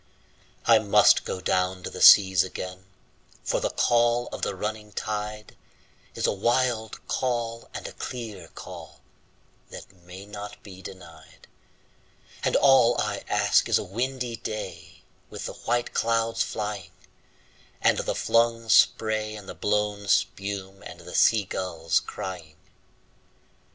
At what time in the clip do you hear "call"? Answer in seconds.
3.69-4.29, 7.07-7.69, 8.47-9.01